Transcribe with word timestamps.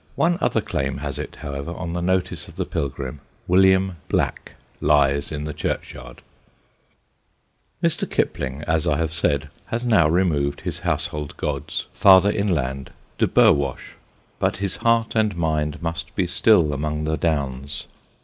One 0.15 0.39
other 0.41 0.61
claim 0.61 0.97
has 0.97 1.19
it, 1.19 1.35
however, 1.41 1.75
on 1.75 1.93
the 1.93 2.01
notice 2.01 2.47
of 2.47 2.55
the 2.55 2.65
pilgrim: 2.65 3.19
William 3.47 3.97
Black 4.09 4.53
lies 4.81 5.31
in 5.31 5.43
the 5.43 5.53
churchyard. 5.53 6.23
[Sidenote: 6.23 7.81
"BLUE 7.81 7.81
GOODNESS 7.81 7.93
OF 7.93 7.99
THE 7.99 8.05
WEALD"] 8.07 8.11
Mr. 8.11 8.15
Kipling, 8.15 8.63
as 8.63 8.87
I 8.87 8.97
have 8.97 9.13
said, 9.13 9.49
has 9.67 9.85
now 9.85 10.07
removed 10.09 10.61
his 10.61 10.79
household 10.79 11.37
gods 11.37 11.85
farther 11.93 12.31
inland, 12.31 12.89
to 13.19 13.27
Burwash, 13.27 13.95
but 14.39 14.57
his 14.57 14.77
heart 14.77 15.13
and 15.13 15.37
mind 15.37 15.83
must 15.83 16.15
be 16.15 16.25
still 16.25 16.73
among 16.73 17.03
the 17.03 17.15
Downs. 17.15 17.85